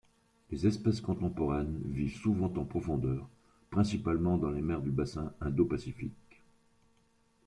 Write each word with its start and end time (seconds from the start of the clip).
Les 0.49 0.65
espèces 0.65 0.99
contemporaines 0.99 1.79
vivent 1.85 2.17
souvent 2.17 2.47
en 2.47 2.65
profondeur, 2.65 3.29
principalement 3.69 4.35
dans 4.39 4.49
les 4.49 4.63
mers 4.63 4.81
du 4.81 4.89
bassin 4.89 5.31
Indo-Pacifique. 5.41 6.41